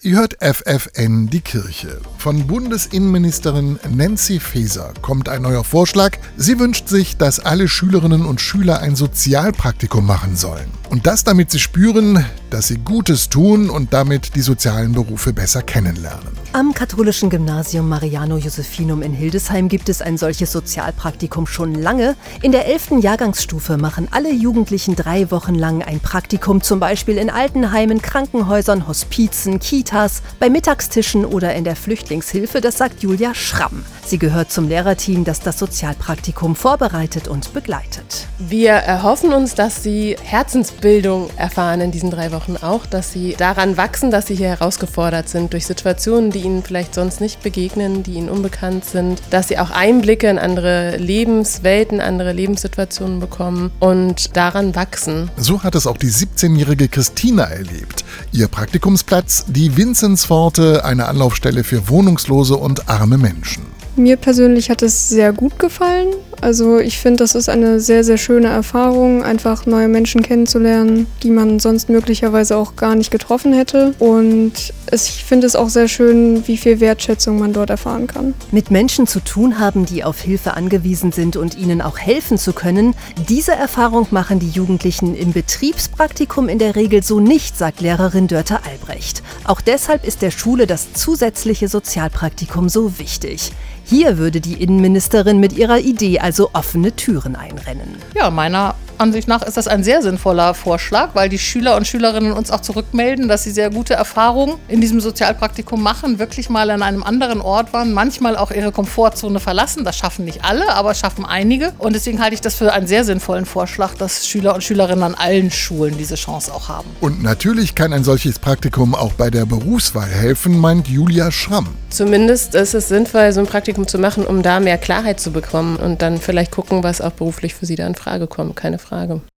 [0.00, 2.00] Ihr hört FFN die Kirche.
[2.18, 6.18] Von Bundesinnenministerin Nancy Faeser kommt ein neuer Vorschlag.
[6.36, 10.70] Sie wünscht sich, dass alle Schülerinnen und Schüler ein Sozialpraktikum machen sollen.
[10.88, 15.62] Und das, damit sie spüren, dass sie Gutes tun und damit die sozialen Berufe besser
[15.62, 16.37] kennenlernen.
[16.54, 22.16] Am katholischen Gymnasium Mariano Josephinum in Hildesheim gibt es ein solches Sozialpraktikum schon lange.
[22.40, 23.02] In der 11.
[23.02, 29.60] Jahrgangsstufe machen alle Jugendlichen drei Wochen lang ein Praktikum, zum Beispiel in Altenheimen, Krankenhäusern, Hospizen,
[29.60, 33.84] Kitas, bei Mittagstischen oder in der Flüchtlingshilfe, das sagt Julia Schramm.
[34.08, 38.26] Sie gehört zum Lehrerteam, das das Sozialpraktikum vorbereitet und begleitet.
[38.38, 43.76] Wir erhoffen uns, dass sie Herzensbildung erfahren in diesen drei Wochen auch, dass sie daran
[43.76, 48.14] wachsen, dass sie hier herausgefordert sind durch Situationen, die ihnen vielleicht sonst nicht begegnen, die
[48.14, 54.74] ihnen unbekannt sind, dass sie auch Einblicke in andere Lebenswelten, andere Lebenssituationen bekommen und daran
[54.74, 55.30] wachsen.
[55.36, 58.06] So hat es auch die 17-jährige Christina erlebt.
[58.32, 63.67] Ihr Praktikumsplatz, die Vinzenzpforte, eine Anlaufstelle für Wohnungslose und arme Menschen.
[63.98, 66.14] Mir persönlich hat es sehr gut gefallen.
[66.40, 71.30] Also ich finde, das ist eine sehr, sehr schöne Erfahrung, einfach neue Menschen kennenzulernen, die
[71.30, 73.94] man sonst möglicherweise auch gar nicht getroffen hätte.
[73.98, 78.34] Und ich finde es auch sehr schön, wie viel Wertschätzung man dort erfahren kann.
[78.52, 82.52] Mit Menschen zu tun haben, die auf Hilfe angewiesen sind und ihnen auch helfen zu
[82.52, 82.94] können,
[83.28, 88.60] diese Erfahrung machen die Jugendlichen im Betriebspraktikum in der Regel so nicht, sagt Lehrerin Dörte
[88.64, 89.22] Albrecht.
[89.44, 93.52] Auch deshalb ist der Schule das zusätzliche Sozialpraktikum so wichtig.
[93.90, 97.96] Hier würde die Innenministerin mit ihrer Idee also offene Türen einrennen.
[98.14, 102.32] Ja, meiner Ansicht nach ist das ein sehr sinnvoller Vorschlag, weil die Schüler und Schülerinnen
[102.32, 106.82] uns auch zurückmelden, dass sie sehr gute Erfahrungen in diesem Sozialpraktikum machen, wirklich mal an
[106.82, 109.84] einem anderen Ort waren, manchmal auch ihre Komfortzone verlassen.
[109.84, 111.72] Das schaffen nicht alle, aber schaffen einige.
[111.78, 115.14] Und deswegen halte ich das für einen sehr sinnvollen Vorschlag, dass Schüler und Schülerinnen an
[115.14, 116.88] allen Schulen diese Chance auch haben.
[117.00, 121.68] Und natürlich kann ein solches Praktikum auch bei der Berufswahl helfen, meint Julia Schramm.
[121.90, 125.76] Zumindest ist es sinnvoll, so ein Praktikum zu machen, um da mehr Klarheit zu bekommen
[125.76, 128.56] und dann vielleicht gucken, was auch beruflich für sie da in Frage kommt.
[128.56, 128.87] Keine Frage.
[128.88, 129.20] Frage.